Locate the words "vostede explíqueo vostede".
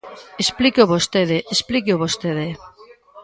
0.93-2.47